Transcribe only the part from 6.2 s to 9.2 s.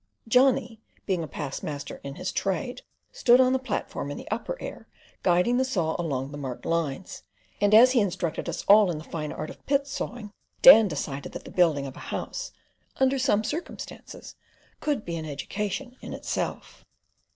the marked lines; and as he instructed us all in the